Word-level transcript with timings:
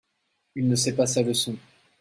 Il 0.55 0.67
ne 0.67 0.73
sait 0.75 0.95
pas 0.95 1.05
sa 1.05 1.21
leçon. 1.21 1.55